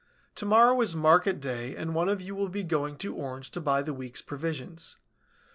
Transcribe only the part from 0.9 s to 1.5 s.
market